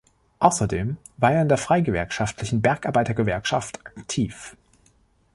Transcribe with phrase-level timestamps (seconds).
[0.39, 4.57] Außerdem war er in der freigewerkschaftlichen Bergarbeitergewerkschaft aktiv.